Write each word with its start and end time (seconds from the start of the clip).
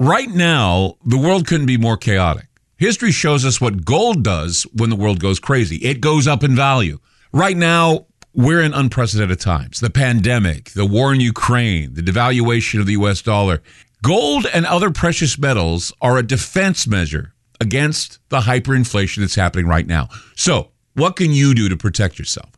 right 0.00 0.30
now, 0.30 0.96
the 1.04 1.18
world 1.18 1.46
couldn't 1.46 1.66
be 1.66 1.76
more 1.76 1.96
chaotic. 1.96 2.46
History 2.78 3.12
shows 3.12 3.44
us 3.44 3.60
what 3.60 3.84
gold 3.84 4.24
does 4.24 4.66
when 4.72 4.90
the 4.90 4.96
world 4.96 5.20
goes 5.20 5.38
crazy. 5.38 5.76
It 5.76 6.00
goes 6.00 6.26
up 6.26 6.42
in 6.42 6.56
value. 6.56 6.98
Right 7.30 7.56
now, 7.56 8.06
we're 8.34 8.62
in 8.62 8.72
unprecedented 8.72 9.38
times. 9.38 9.80
The 9.80 9.90
pandemic, 9.90 10.70
the 10.70 10.86
war 10.86 11.12
in 11.12 11.20
Ukraine, 11.20 11.94
the 11.94 12.00
devaluation 12.02 12.80
of 12.80 12.86
the 12.86 12.94
US 12.94 13.20
dollar. 13.20 13.62
Gold 14.02 14.46
and 14.54 14.64
other 14.64 14.90
precious 14.90 15.38
metals 15.38 15.92
are 16.00 16.16
a 16.16 16.26
defense 16.26 16.86
measure 16.86 17.34
against 17.60 18.18
the 18.30 18.40
hyperinflation 18.40 19.18
that's 19.18 19.34
happening 19.34 19.66
right 19.66 19.86
now. 19.86 20.08
So, 20.34 20.70
what 20.94 21.16
can 21.16 21.32
you 21.32 21.54
do 21.54 21.68
to 21.68 21.76
protect 21.76 22.18
yourself? 22.18 22.50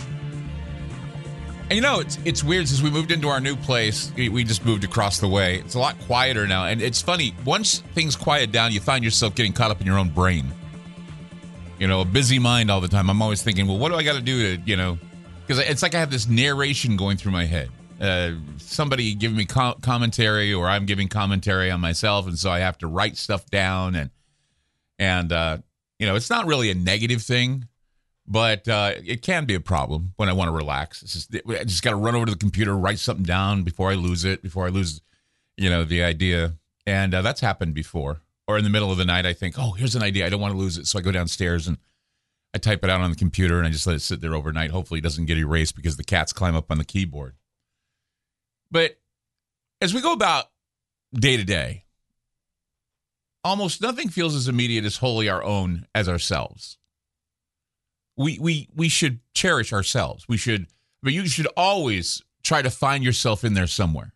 And 1.63 1.73
you 1.73 1.81
know, 1.81 2.00
it's 2.00 2.17
it's 2.23 2.41
weird 2.44 2.67
since 2.67 2.81
we 2.81 2.89
moved 2.89 3.11
into 3.11 3.27
our 3.27 3.41
new 3.41 3.57
place. 3.57 4.13
We 4.16 4.45
just 4.45 4.63
moved 4.66 4.85
across 4.85 5.19
the 5.19 5.27
way. 5.27 5.59
It's 5.59 5.75
a 5.75 5.80
lot 5.80 6.00
quieter 6.07 6.47
now, 6.47 6.66
and 6.66 6.81
it's 6.81 7.02
funny. 7.02 7.35
Once 7.45 7.80
things 7.94 8.16
quiet 8.16 8.53
down, 8.53 8.72
you 8.72 8.80
find 8.80 9.03
yourself 9.03 9.35
getting 9.35 9.52
caught 9.53 9.69
up 9.69 9.81
in 9.81 9.85
your 9.85 10.00
own 10.00 10.09
brain. 10.09 10.45
You 11.77 11.88
know, 11.88 12.02
a 12.02 12.05
busy 12.05 12.39
mind 12.39 12.72
all 12.72 12.81
the 12.81 12.88
time. 12.88 13.09
I'm 13.09 13.22
always 13.22 13.44
thinking, 13.44 13.67
well, 13.67 13.77
what 13.77 13.89
do 13.89 13.95
I 13.95 14.03
got 14.03 14.16
to 14.16 14.22
do 14.22 14.57
to, 14.57 14.63
you 14.66 14.77
know, 14.77 14.97
because 15.50 15.67
it's 15.67 15.81
like 15.81 15.95
I 15.95 16.00
have 16.00 16.11
this 16.11 16.28
narration 16.28 16.95
going 16.95 17.17
through 17.17 17.31
my 17.31 17.45
head. 17.45 17.72
Uh, 18.00 18.33
somebody 18.58 19.16
giving 19.16 19.36
me 19.36 19.45
co- 19.45 19.78
commentary, 19.81 20.53
or 20.53 20.67
I'm 20.67 20.86
giving 20.86 21.08
commentary 21.08 21.72
on 21.72 21.81
myself, 21.81 22.28
and 22.28 22.38
so 22.38 22.52
I 22.52 22.59
have 22.59 22.78
to 22.78 22.88
write 22.88 23.17
stuff 23.17 23.47
down. 23.47 23.95
And 23.95 24.11
and 25.00 25.33
uh, 25.33 25.58
you 25.97 26.06
know, 26.06 26.14
it's 26.14 26.30
not 26.30 26.45
really 26.45 26.69
a 26.69 26.75
negative 26.75 27.23
thing, 27.23 27.67
but 28.28 28.67
uh, 28.67 28.94
it 29.03 29.23
can 29.23 29.45
be 29.45 29.56
a 29.56 29.59
problem 29.59 30.14
when 30.17 30.30
I 30.30 30.33
want 30.33 30.50
to 30.50 30.52
relax. 30.52 31.02
It's 31.02 31.14
just 31.14 31.36
I 31.47 31.63
just 31.63 31.81
got 31.81 31.91
to 31.91 31.95
run 31.95 32.13
over 32.13 32.28
to 32.28 32.31
the 32.31 32.38
computer, 32.38 32.78
write 32.78 33.00
something 33.00 33.25
down 33.25 33.63
before 33.63 33.89
I 33.89 33.95
lose 33.95 34.25
it, 34.25 34.44
before 34.44 34.68
I 34.68 34.69
lose, 34.69 35.01
you 35.57 35.72
know, 35.72 35.84
the 35.84 36.03
idea. 36.03 36.53
And 36.85 37.16
uh, 37.16 37.24
that's 37.24 37.41
happened 37.41 37.74
before. 37.74 38.22
Or 38.47 38.59
in 38.59 38.63
the 38.63 38.69
middle 38.69 38.91
of 38.91 38.97
the 38.97 39.06
night, 39.06 39.25
I 39.25 39.34
think, 39.34 39.56
oh, 39.57 39.72
here's 39.72 39.95
an 39.95 40.03
idea. 40.03 40.28
I 40.28 40.29
don't 40.29 40.41
want 40.41 40.53
to 40.53 40.59
lose 40.59 40.78
it, 40.78 40.85
so 40.85 41.00
I 41.00 41.01
go 41.01 41.12
downstairs 41.12 41.68
and 41.68 41.78
I 42.54 42.58
type 42.58 42.84
it 42.84 42.90
out 42.90 43.02
on 43.02 43.10
the 43.12 43.16
computer 43.16 43.58
and 43.58 43.68
I 43.68 43.70
just 43.70 43.86
let 43.86 43.96
it 43.96 44.02
sit 44.02 44.22
there 44.22 44.34
overnight. 44.34 44.72
Hopefully, 44.72 45.00
it 45.00 45.04
doesn't 45.04 45.26
get 45.26 45.38
erased 45.38 45.76
because 45.76 45.98
the 45.98 46.04
cats 46.04 46.34
climb 46.34 46.56
up 46.56 46.72
on 46.72 46.78
the 46.78 46.86
keyboard. 46.86 47.36
But 48.72 48.98
as 49.82 49.94
we 49.94 50.02
go 50.02 50.14
about 50.14 50.46
day 51.14 51.38
to 51.38 51.44
day, 51.44 51.86
almost 53.44 53.82
nothing 53.82 54.10
feels 54.10 54.36
as 54.36 54.48
immediate 54.48 54.86
as 54.86 54.98
wholly 54.98 55.30
our 55.30 55.44
own 55.44 55.86
as 55.94 56.10
ourselves. 56.10 56.78
We 58.18 58.38
we 58.40 58.68
we 58.76 58.90
should 58.90 59.20
cherish 59.34 59.72
ourselves. 59.72 60.28
We 60.28 60.38
should, 60.38 60.68
but 61.02 61.14
you 61.14 61.28
should 61.28 61.48
always 61.56 62.22
try 62.44 62.62
to 62.62 62.70
find 62.70 63.04
yourself 63.04 63.44
in 63.44 63.54
there 63.54 63.68
somewhere, 63.68 64.14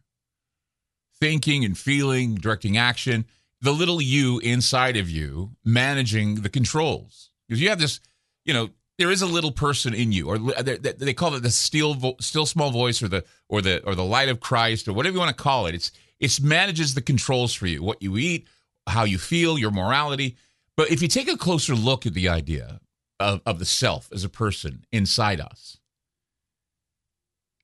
thinking 1.19 1.63
and 1.63 1.77
feeling, 1.77 2.35
directing 2.35 2.77
action. 2.77 3.25
The 3.61 3.71
little 3.71 4.01
you 4.01 4.39
inside 4.39 4.97
of 4.97 5.09
you 5.09 5.51
managing 5.63 6.41
the 6.41 6.49
controls 6.49 7.29
because 7.47 7.61
you 7.61 7.69
have 7.69 7.79
this 7.79 8.01
you 8.45 8.53
know 8.53 8.69
there 8.97 9.11
is 9.11 9.21
a 9.21 9.27
little 9.27 9.51
person 9.51 9.93
in 9.93 10.11
you 10.11 10.27
or 10.27 10.37
they 10.37 11.13
call 11.13 11.33
it 11.33 11.41
the 11.41 11.49
still 11.49 12.15
still 12.19 12.45
small 12.45 12.71
voice 12.71 13.01
or 13.01 13.07
the 13.07 13.23
or 13.49 13.61
the 13.61 13.83
or 13.85 13.95
the 13.95 14.03
light 14.03 14.29
of 14.29 14.39
christ 14.39 14.87
or 14.87 14.93
whatever 14.93 15.13
you 15.13 15.19
want 15.19 15.35
to 15.35 15.43
call 15.43 15.65
it. 15.65 15.75
It's 15.75 15.91
it 16.19 16.41
manages 16.41 16.93
the 16.93 17.01
controls 17.01 17.53
for 17.53 17.67
you 17.67 17.83
what 17.83 18.01
you 18.01 18.17
eat 18.17 18.47
how 18.87 19.03
you 19.05 19.17
feel 19.17 19.57
your 19.57 19.71
morality. 19.71 20.35
But 20.75 20.91
if 20.91 21.01
you 21.01 21.07
take 21.07 21.31
a 21.31 21.37
closer 21.37 21.75
look 21.75 22.05
at 22.05 22.13
the 22.13 22.27
idea 22.27 22.79
of, 23.19 23.41
of 23.45 23.59
the 23.59 23.65
self 23.65 24.09
as 24.11 24.23
a 24.23 24.29
person 24.29 24.85
inside 24.91 25.39
us 25.39 25.77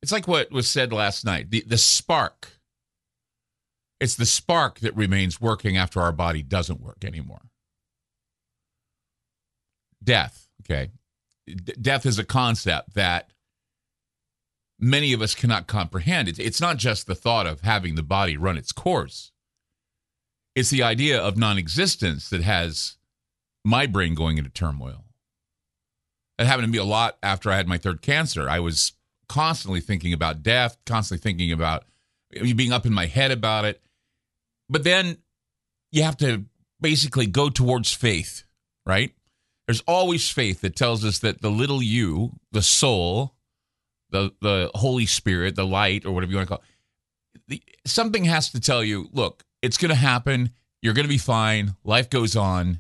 it's 0.02 0.12
like 0.12 0.28
what 0.28 0.52
was 0.52 0.70
said 0.70 0.94
last 0.94 1.26
night 1.26 1.52
the, 1.52 1.64
the 1.66 1.78
spark. 1.78 2.50
It's 4.00 4.16
the 4.16 4.26
spark 4.26 4.80
that 4.80 4.96
remains 4.96 5.42
working 5.42 5.76
after 5.76 6.00
our 6.00 6.14
body 6.14 6.42
doesn't 6.42 6.80
work 6.80 7.04
anymore. 7.04 7.42
Death 10.02 10.49
Okay. 10.62 10.92
D- 11.48 11.74
death 11.82 12.06
is 12.06 12.20
a 12.20 12.24
concept 12.24 12.94
that 12.94 13.32
many 14.80 15.14
of 15.14 15.22
us 15.22 15.36
cannot 15.36 15.68
comprehend. 15.68 16.28
It's, 16.28 16.40
it's 16.40 16.62
not 16.62 16.78
just 16.78 17.08
the 17.08 17.16
thought 17.16 17.48
of 17.48 17.62
having 17.62 17.96
the 17.96 18.04
body 18.04 18.38
run 18.38 18.58
its 18.58 18.72
course, 18.72 19.32
it's 20.56 20.70
the 20.70 20.84
idea 20.84 21.20
of 21.20 21.38
non 21.38 21.58
existence 21.58 22.30
that 22.30 22.42
has 22.42 22.98
my 23.64 23.86
brain 23.86 24.16
going 24.16 24.38
into 24.38 24.50
turmoil. 24.50 25.06
It 26.38 26.48
happened 26.48 26.68
to 26.68 26.72
me 26.72 26.78
a 26.78 26.84
lot 26.84 27.18
after 27.22 27.52
I 27.52 27.58
had 27.58 27.68
my 27.68 27.78
third 27.78 28.02
cancer. 28.02 28.50
I 28.50 28.60
was 28.60 28.94
constantly 29.28 29.82
thinking 29.82 30.14
about 30.14 30.42
death, 30.42 30.78
constantly 30.86 31.22
thinking 31.22 31.52
about 31.52 31.84
being 32.32 32.72
up 32.72 32.86
in 32.86 32.94
my 32.94 33.06
head 33.06 33.32
about 33.32 33.66
it. 33.66 33.82
But 34.70 34.84
then 34.84 35.18
you 35.92 36.04
have 36.04 36.18
to 36.18 36.46
basically 36.80 37.28
go 37.28 37.50
towards 37.50 37.94
faith, 37.94 38.44
right? 38.86 39.14
There's 39.70 39.82
always 39.82 40.28
faith 40.28 40.62
that 40.62 40.76
tells 40.76 41.06
us 41.06 41.20
that 41.20 41.44
the 41.44 41.52
little 41.52 41.84
you, 41.84 42.32
the 42.52 42.64
soul, 42.64 43.36
the 44.10 44.32
the 44.42 44.72
Holy 44.74 45.06
Spirit, 45.06 45.56
the 45.56 45.64
light, 45.64 46.08
or 46.08 46.12
whatever 46.12 46.32
you 46.32 46.38
want 46.38 46.50
to 46.50 46.56
call 46.56 46.64
it, 47.36 47.42
the, 47.48 47.64
something 47.86 48.26
has 48.26 48.50
to 48.54 48.60
tell 48.60 48.84
you, 48.84 49.10
look, 49.14 49.44
it's 49.62 49.78
going 49.78 49.90
to 49.90 49.96
happen. 49.96 50.50
You're 50.82 50.96
going 50.96 51.06
to 51.06 51.08
be 51.08 51.20
fine. 51.20 51.76
Life 51.84 52.10
goes 52.10 52.36
on, 52.36 52.80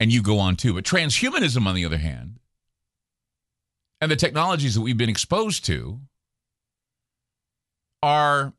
and 0.00 0.10
you 0.10 0.22
go 0.22 0.38
on 0.38 0.56
too. 0.56 0.72
But 0.72 0.84
transhumanism, 0.84 1.66
on 1.66 1.74
the 1.74 1.84
other 1.84 1.98
hand, 1.98 2.38
and 4.00 4.10
the 4.10 4.16
technologies 4.16 4.74
that 4.76 4.80
we've 4.80 4.96
been 4.96 5.10
exposed 5.10 5.62
to 5.66 6.00
are, 8.02 8.54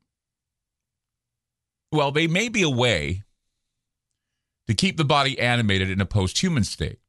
well, 1.91 2.11
they 2.11 2.27
may 2.27 2.47
be 2.47 2.61
a 2.61 2.69
way 2.69 3.23
to 4.67 4.75
keep 4.75 4.97
the 4.97 5.03
body 5.03 5.39
animated 5.39 5.89
in 5.89 5.99
a 5.99 6.05
post 6.05 6.37
human 6.37 6.63
state. 6.63 6.99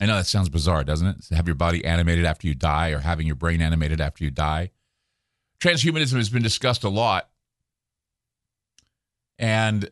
I 0.00 0.06
know 0.06 0.16
that 0.16 0.26
sounds 0.26 0.48
bizarre, 0.48 0.84
doesn't 0.84 1.06
it? 1.06 1.22
To 1.28 1.36
have 1.36 1.46
your 1.46 1.54
body 1.54 1.84
animated 1.84 2.24
after 2.24 2.46
you 2.46 2.54
die 2.54 2.90
or 2.90 2.98
having 2.98 3.26
your 3.26 3.36
brain 3.36 3.60
animated 3.60 4.00
after 4.00 4.24
you 4.24 4.30
die. 4.30 4.70
Transhumanism 5.60 6.16
has 6.16 6.28
been 6.28 6.42
discussed 6.42 6.84
a 6.84 6.88
lot. 6.88 7.30
And 9.38 9.88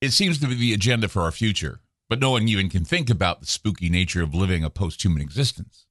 it 0.00 0.12
seems 0.12 0.38
to 0.40 0.46
be 0.46 0.54
the 0.54 0.74
agenda 0.74 1.08
for 1.08 1.22
our 1.22 1.32
future. 1.32 1.80
But 2.08 2.20
no 2.20 2.30
one 2.30 2.48
even 2.48 2.70
can 2.70 2.84
think 2.84 3.10
about 3.10 3.40
the 3.40 3.46
spooky 3.46 3.90
nature 3.90 4.22
of 4.22 4.34
living 4.34 4.64
a 4.64 4.70
post 4.70 5.04
human 5.04 5.20
existence. 5.20 5.86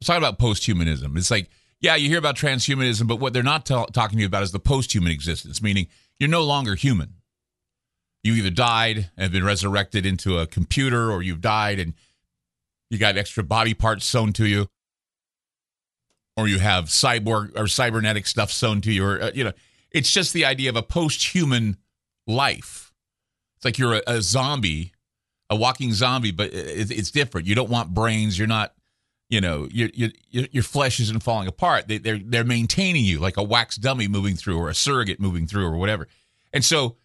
Let's 0.00 0.08
talk 0.08 0.18
about 0.18 0.38
post 0.38 0.64
humanism. 0.64 1.16
It's 1.16 1.30
like, 1.30 1.50
yeah, 1.80 1.96
you 1.96 2.08
hear 2.08 2.18
about 2.18 2.36
transhumanism, 2.36 3.06
but 3.06 3.20
what 3.20 3.34
they're 3.34 3.42
not 3.42 3.66
t- 3.66 3.84
talking 3.92 4.16
to 4.16 4.22
you 4.22 4.26
about 4.26 4.42
is 4.42 4.52
the 4.52 4.58
post 4.58 4.94
human 4.94 5.12
existence, 5.12 5.60
meaning 5.60 5.88
you're 6.18 6.30
no 6.30 6.42
longer 6.42 6.74
human 6.74 7.15
you 8.26 8.34
either 8.34 8.50
died 8.50 9.10
and 9.16 9.32
been 9.32 9.44
resurrected 9.44 10.04
into 10.04 10.38
a 10.38 10.46
computer 10.46 11.10
or 11.10 11.22
you've 11.22 11.40
died 11.40 11.78
and 11.78 11.94
you 12.90 12.98
got 12.98 13.16
extra 13.16 13.42
body 13.42 13.74
parts 13.74 14.04
sewn 14.04 14.32
to 14.32 14.46
you 14.46 14.68
or 16.36 16.48
you 16.48 16.58
have 16.58 16.84
cyborg 16.86 17.56
or 17.58 17.66
cybernetic 17.66 18.26
stuff 18.26 18.50
sewn 18.52 18.80
to 18.80 18.92
you 18.92 19.04
or 19.04 19.22
uh, 19.22 19.30
you 19.34 19.44
know 19.44 19.52
it's 19.90 20.12
just 20.12 20.32
the 20.32 20.44
idea 20.44 20.68
of 20.68 20.76
a 20.76 20.82
post-human 20.82 21.76
life 22.26 22.92
it's 23.56 23.64
like 23.64 23.78
you're 23.78 23.94
a, 23.94 24.02
a 24.06 24.20
zombie 24.20 24.92
a 25.48 25.56
walking 25.56 25.92
zombie, 25.92 26.32
but 26.32 26.50
it's 26.52 27.10
different. 27.10 27.46
You 27.46 27.54
don't 27.54 27.70
want 27.70 27.94
brains. 27.94 28.38
You're 28.38 28.48
not, 28.48 28.74
you 29.28 29.40
know, 29.40 29.68
your 29.70 29.88
your 29.94 30.10
your 30.30 30.62
flesh 30.62 30.98
isn't 31.00 31.22
falling 31.22 31.48
apart. 31.48 31.88
They, 31.88 31.98
they're 31.98 32.18
they're 32.18 32.44
maintaining 32.44 33.04
you 33.04 33.20
like 33.20 33.36
a 33.36 33.42
wax 33.42 33.76
dummy 33.76 34.08
moving 34.08 34.34
through, 34.34 34.58
or 34.58 34.68
a 34.68 34.74
surrogate 34.74 35.20
moving 35.20 35.46
through, 35.46 35.66
or 35.66 35.76
whatever. 35.76 36.08
And 36.52 36.64
so, 36.64 36.96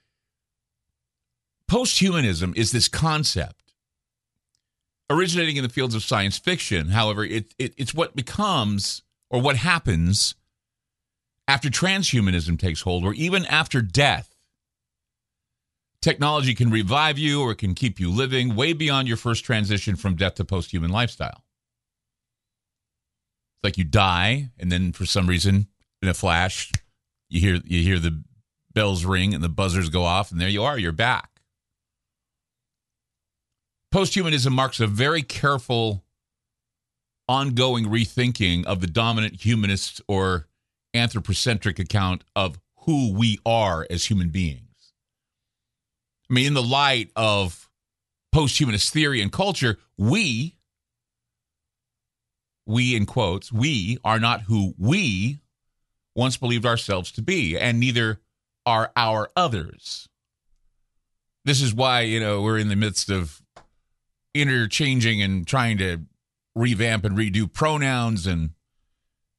posthumanism 1.72 2.56
is 2.58 2.72
this 2.72 2.88
concept 2.88 3.74
originating 5.10 5.56
in 5.58 5.64
the 5.64 5.70
fields 5.70 5.96
of 5.96 6.04
science 6.04 6.38
fiction. 6.38 6.90
However, 6.90 7.24
it, 7.24 7.54
it 7.58 7.74
it's 7.78 7.94
what 7.94 8.16
becomes 8.16 9.02
or 9.30 9.42
what 9.42 9.56
happens 9.56 10.36
after 11.48 11.70
transhumanism 11.70 12.60
takes 12.60 12.82
hold, 12.82 13.04
or 13.04 13.14
even 13.14 13.46
after 13.46 13.82
death 13.82 14.32
Technology 16.02 16.56
can 16.56 16.72
revive 16.72 17.20
you 17.20 17.42
or 17.42 17.52
it 17.52 17.60
can 17.60 17.76
keep 17.76 18.00
you 18.00 18.10
living 18.10 18.56
way 18.56 18.74
beyond 18.74 19.08
your 19.08 19.18
first 19.18 19.46
transition 19.46 19.96
from 19.96 20.16
death 20.16 20.34
to 20.36 20.46
post-human 20.46 20.90
lifestyle. 20.90 21.44
It's 23.54 23.64
like 23.64 23.78
you 23.78 23.84
die, 23.84 24.50
and 24.58 24.72
then 24.72 24.94
for 24.94 25.06
some 25.06 25.28
reason, 25.28 25.68
in 26.02 26.10
a 26.10 26.16
flash, 26.16 26.72
you 27.30 27.40
hear 27.40 27.62
you 27.64 27.84
hear 27.84 28.00
the 28.00 28.24
bells 28.74 29.06
ring 29.06 29.36
and 29.36 29.44
the 29.44 29.50
buzzers 29.50 29.90
go 29.90 30.04
off, 30.04 30.32
and 30.32 30.42
there 30.42 30.50
you 30.50 30.64
are, 30.64 30.80
you're 30.80 30.92
back. 30.92 31.31
Posthumanism 33.94 34.54
marks 34.54 34.80
a 34.80 34.88
very 34.88 35.22
careful, 35.22 36.06
ongoing 37.28 37.86
rethinking 37.86 38.66
of 38.66 38.80
the 38.80 38.88
dominant 38.88 39.44
humanist 39.44 40.02
or 40.08 40.48
anthropocentric 40.94 41.78
account 41.78 42.24
of 42.36 42.58
who 42.86 43.14
we 43.14 43.38
are 43.46 43.86
as 43.90 44.06
human 44.06 44.30
beings. 44.30 44.94
I 46.30 46.34
mean, 46.34 46.48
in 46.48 46.54
the 46.54 46.64
light 46.64 47.12
of 47.18 47.70
posthumanist 48.34 48.92
theory 48.92 49.22
and 49.22 49.32
culture, 49.32 49.78
we, 49.98 50.56
we 52.66 52.96
in 52.96 53.06
quotes, 53.06 53.52
we 53.52 53.98
are 54.06 54.20
not 54.20 54.44
who 54.44 54.74
we 54.78 55.42
once 56.16 56.38
believed 56.38 56.66
ourselves 56.66 57.12
to 57.14 57.22
be, 57.22 57.58
and 57.58 57.78
neither 57.80 58.22
are 58.66 58.92
our 58.96 59.30
others. 59.36 60.08
This 61.44 61.62
is 61.62 61.74
why, 61.74 62.02
you 62.02 62.22
know, 62.22 62.42
we're 62.42 62.58
in 62.58 62.70
the 62.70 62.76
midst 62.78 63.10
of 63.10 63.42
interchanging 64.34 65.22
and 65.22 65.46
trying 65.46 65.78
to 65.78 66.02
revamp 66.56 67.06
and 67.06 67.18
redo 67.18 67.52
pronouns 67.52 68.28
and 68.28 68.52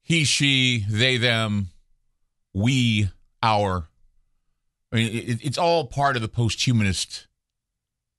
he, 0.03 0.25
she, 0.25 0.85
they, 0.91 1.17
them, 1.17 1.69
we, 2.53 3.09
our, 3.43 3.89
I 4.91 4.97
mean, 4.97 5.07
it, 5.15 5.45
it's 5.45 5.59
all 5.59 5.87
part 5.87 6.17
of 6.17 6.23
the 6.23 6.29
post-humanist 6.29 7.29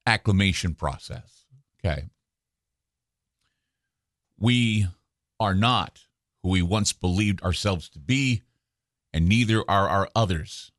acclimation 0.07 0.75
process. 0.75 1.45
Okay. 1.79 2.05
We 4.39 4.87
are 5.39 5.53
not 5.53 6.05
who 6.41 6.49
we 6.49 6.61
once 6.61 6.93
believed 6.93 7.43
ourselves 7.43 7.89
to 7.89 7.99
be, 7.99 8.43
and 9.13 9.27
neither 9.27 9.63
are 9.69 9.89
our 9.89 10.09
others. 10.15 10.71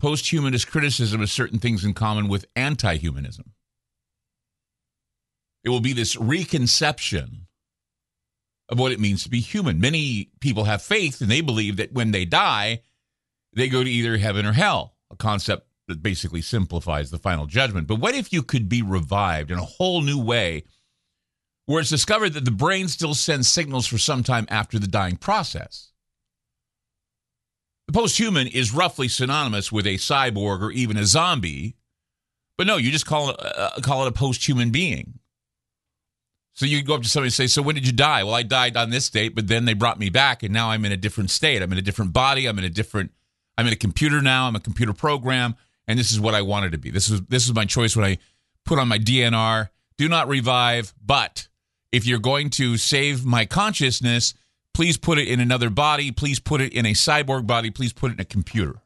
Post-humanist 0.00 0.68
criticism 0.68 1.20
has 1.20 1.30
certain 1.30 1.58
things 1.58 1.84
in 1.84 1.92
common 1.92 2.28
with 2.28 2.46
anti-humanism. 2.56 3.52
It 5.68 5.70
will 5.70 5.80
be 5.80 5.92
this 5.92 6.16
reconception 6.16 7.46
of 8.70 8.78
what 8.78 8.90
it 8.90 8.98
means 8.98 9.22
to 9.24 9.28
be 9.28 9.40
human. 9.40 9.78
Many 9.78 10.30
people 10.40 10.64
have 10.64 10.80
faith 10.80 11.20
and 11.20 11.30
they 11.30 11.42
believe 11.42 11.76
that 11.76 11.92
when 11.92 12.10
they 12.10 12.24
die, 12.24 12.80
they 13.52 13.68
go 13.68 13.84
to 13.84 13.90
either 13.90 14.16
heaven 14.16 14.46
or 14.46 14.52
hell, 14.52 14.94
a 15.10 15.16
concept 15.16 15.68
that 15.86 16.02
basically 16.02 16.40
simplifies 16.40 17.10
the 17.10 17.18
final 17.18 17.44
judgment. 17.44 17.86
But 17.86 18.00
what 18.00 18.14
if 18.14 18.32
you 18.32 18.42
could 18.42 18.70
be 18.70 18.80
revived 18.80 19.50
in 19.50 19.58
a 19.58 19.62
whole 19.62 20.00
new 20.00 20.18
way 20.18 20.64
where 21.66 21.80
it's 21.80 21.90
discovered 21.90 22.30
that 22.30 22.46
the 22.46 22.50
brain 22.50 22.88
still 22.88 23.12
sends 23.12 23.46
signals 23.46 23.86
for 23.86 23.98
some 23.98 24.22
time 24.22 24.46
after 24.48 24.78
the 24.78 24.86
dying 24.86 25.18
process? 25.18 25.92
The 27.88 27.92
post 27.92 28.16
human 28.16 28.46
is 28.46 28.72
roughly 28.72 29.08
synonymous 29.08 29.70
with 29.70 29.86
a 29.86 29.96
cyborg 29.96 30.62
or 30.62 30.70
even 30.70 30.96
a 30.96 31.04
zombie, 31.04 31.76
but 32.56 32.66
no, 32.66 32.78
you 32.78 32.90
just 32.90 33.04
call 33.04 33.28
it, 33.28 33.36
uh, 33.38 33.78
call 33.82 34.06
it 34.06 34.08
a 34.08 34.18
posthuman 34.18 34.72
being. 34.72 35.17
So 36.58 36.66
you 36.66 36.82
go 36.82 36.96
up 36.96 37.02
to 37.02 37.08
somebody 37.08 37.28
and 37.28 37.34
say, 37.34 37.46
So 37.46 37.62
when 37.62 37.76
did 37.76 37.86
you 37.86 37.92
die? 37.92 38.24
Well, 38.24 38.34
I 38.34 38.42
died 38.42 38.76
on 38.76 38.90
this 38.90 39.08
date, 39.08 39.36
but 39.36 39.46
then 39.46 39.64
they 39.64 39.74
brought 39.74 39.96
me 39.96 40.10
back, 40.10 40.42
and 40.42 40.52
now 40.52 40.70
I'm 40.70 40.84
in 40.84 40.90
a 40.90 40.96
different 40.96 41.30
state. 41.30 41.62
I'm 41.62 41.70
in 41.70 41.78
a 41.78 41.82
different 41.82 42.12
body. 42.12 42.46
I'm 42.46 42.58
in 42.58 42.64
a 42.64 42.68
different 42.68 43.12
I'm 43.56 43.68
in 43.68 43.72
a 43.72 43.76
computer 43.76 44.20
now. 44.20 44.48
I'm 44.48 44.56
a 44.56 44.60
computer 44.60 44.92
program, 44.92 45.54
and 45.86 45.96
this 45.96 46.10
is 46.10 46.18
what 46.18 46.34
I 46.34 46.42
wanted 46.42 46.72
to 46.72 46.78
be. 46.78 46.90
This 46.90 47.10
is 47.10 47.22
this 47.28 47.46
is 47.46 47.54
my 47.54 47.64
choice 47.64 47.94
when 47.94 48.04
I 48.04 48.18
put 48.64 48.80
on 48.80 48.88
my 48.88 48.98
DNR. 48.98 49.68
Do 49.98 50.08
not 50.08 50.26
revive, 50.26 50.92
but 51.00 51.46
if 51.92 52.08
you're 52.08 52.18
going 52.18 52.50
to 52.50 52.76
save 52.76 53.24
my 53.24 53.44
consciousness, 53.44 54.34
please 54.74 54.98
put 54.98 55.16
it 55.18 55.28
in 55.28 55.38
another 55.38 55.70
body. 55.70 56.10
Please 56.10 56.40
put 56.40 56.60
it 56.60 56.72
in 56.72 56.86
a 56.86 56.92
cyborg 56.92 57.46
body. 57.46 57.70
Please 57.70 57.92
put 57.92 58.10
it 58.10 58.14
in 58.14 58.20
a 58.20 58.24
computer. 58.24 58.82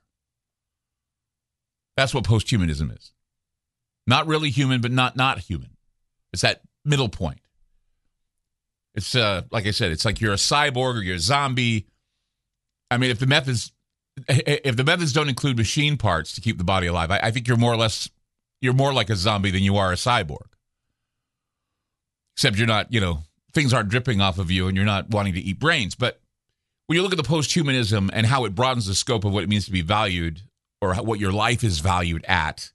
That's 1.97 2.13
what 2.13 2.25
posthumanism 2.25 2.95
is. 2.95 3.15
Not 4.07 4.27
really 4.27 4.51
human, 4.51 4.83
but 4.83 4.93
not 4.93 5.17
not 5.17 5.39
human. 5.39 5.71
It's 6.35 6.43
that 6.43 6.61
middle 6.85 7.09
point. 7.09 7.39
It's 8.95 9.15
uh, 9.15 9.43
like 9.51 9.67
I 9.67 9.71
said, 9.71 9.93
it's 9.93 10.05
like 10.05 10.21
you're 10.21 10.33
a 10.33 10.37
cyborg 10.37 10.97
or 10.97 11.03
you're 11.03 11.17
a 11.17 11.21
zombie. 11.21 11.87
I 12.91 12.99
mean, 12.99 13.11
if 13.11 13.19
the 13.19 13.27
methods 13.27 13.73
if 14.29 14.77
the 14.77 14.85
methods 14.85 15.13
don't 15.13 15.29
include 15.29 15.57
machine 15.57 15.97
parts 15.97 16.35
to 16.35 16.41
keep 16.41 16.59
the 16.59 16.65
body 16.65 16.87
alive, 16.87 17.11
I, 17.11 17.21
I, 17.23 17.31
think 17.31 17.49
you're 17.49 17.57
more 17.57 17.73
or 17.73 17.77
less 17.77 18.11
you're 18.61 18.75
more 18.75 18.93
like 18.93 19.09
a 19.09 19.17
zombie 19.17 19.51
than 19.51 19.63
you 19.63 19.77
are 19.77 19.91
a 19.93 19.97
cyborg. 19.97 20.47
Except 22.37 22.57
you're 22.57 22.67
not, 22.67 22.93
you 22.93 23.01
know, 23.01 23.23
things 23.53 23.73
aren't 23.73 23.89
dripping 23.89 24.21
off 24.21 24.39
of 24.39 24.51
you 24.51 24.69
and 24.69 24.77
you're 24.77 24.87
not 24.87 25.11
wanting 25.11 25.35
to 25.35 25.41
eat 25.41 25.59
brains. 25.59 25.95
But 25.95 26.21
when 26.87 26.97
you 26.97 27.03
look 27.03 27.13
at 27.13 27.17
the 27.17 27.25
post-humanism 27.25 28.11
and 28.13 28.27
how 28.27 28.45
it 28.45 28.55
broadens 28.55 28.87
the 28.87 28.95
scope 28.95 29.25
of 29.25 29.33
what 29.33 29.43
it 29.43 29.49
means 29.49 29.67
to 29.67 29.73
be 29.73 29.83
valued 29.83 30.43
or 30.81 30.95
what 30.97 31.21
your 31.21 31.33
life 31.33 31.65
is 31.65 31.81
valued 31.81 32.25
at, 32.27 32.73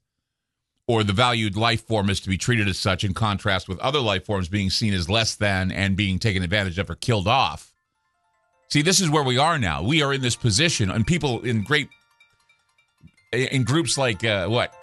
or 0.87 1.03
the 1.03 1.13
valued 1.13 1.57
life 1.57 1.85
form 1.85 2.09
is 2.09 2.19
to 2.21 2.29
be 2.29 2.37
treated 2.37 2.67
as 2.67 2.77
such 2.77 3.03
in 3.03 3.13
contrast 3.13 3.67
with 3.67 3.79
other 3.79 3.99
life 3.99 4.25
forms 4.25 4.49
being 4.49 4.69
seen 4.69 4.93
as 4.93 5.09
less 5.09 5.35
than 5.35 5.71
and 5.71 5.95
being 5.95 6.19
taken 6.19 6.43
advantage 6.43 6.79
of 6.79 6.89
or 6.89 6.95
killed 6.95 7.27
off 7.27 7.73
See, 8.69 8.81
this 8.81 8.99
is 8.99 9.09
where 9.09 9.23
we 9.23 9.37
are 9.37 9.57
now. 9.57 9.81
We 9.81 10.01
are 10.01 10.13
in 10.13 10.21
this 10.21 10.35
position, 10.35 10.91
and 10.91 11.07
people 11.07 11.41
in 11.43 11.63
great 11.63 11.89
in 13.31 13.63
groups 13.63 13.97
like 13.97 14.23
uh, 14.25 14.47
what 14.47 14.73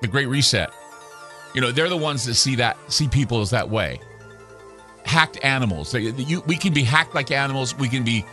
the 0.00 0.08
Great 0.08 0.26
Reset. 0.26 0.70
You 1.54 1.60
know, 1.60 1.72
they're 1.72 1.90
the 1.90 1.96
ones 1.96 2.24
that 2.24 2.34
see 2.34 2.54
that 2.56 2.76
see 2.90 3.08
people 3.08 3.42
as 3.42 3.50
that 3.50 3.68
way. 3.68 4.00
Hacked 5.04 5.38
animals. 5.44 5.92
You, 5.94 6.42
we 6.46 6.56
can 6.56 6.72
be 6.72 6.82
hacked 6.82 7.14
like 7.14 7.30
animals. 7.30 7.76
We 7.76 7.88
can 7.88 8.04
be 8.04 8.24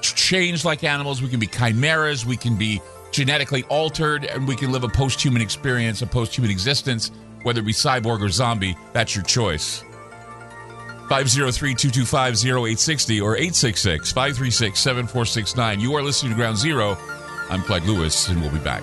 changed 0.00 0.64
like 0.64 0.82
animals. 0.82 1.20
We 1.20 1.28
can 1.28 1.40
be 1.40 1.46
chimeras. 1.46 2.24
We 2.24 2.38
can 2.38 2.56
be 2.56 2.80
genetically 3.12 3.62
altered, 3.64 4.24
and 4.24 4.48
we 4.48 4.56
can 4.56 4.72
live 4.72 4.82
a 4.82 4.88
post-human 4.88 5.40
experience, 5.40 6.02
a 6.02 6.06
post-human 6.06 6.50
existence, 6.50 7.12
whether 7.44 7.60
it 7.60 7.66
be 7.66 7.72
cyborg 7.72 8.20
or 8.20 8.28
zombie. 8.28 8.76
That's 8.92 9.14
your 9.14 9.24
choice. 9.24 9.84
503 11.08 11.74
225 11.74 12.34
0860 12.34 13.20
or 13.20 13.36
866 13.36 14.12
536 14.12 14.80
7469. 14.80 15.80
You 15.80 15.94
are 15.94 16.02
listening 16.02 16.32
to 16.32 16.36
Ground 16.36 16.56
Zero. 16.56 16.96
I'm 17.50 17.62
Clyde 17.62 17.84
Lewis, 17.84 18.28
and 18.28 18.40
we'll 18.40 18.50
be 18.50 18.58
back. 18.58 18.82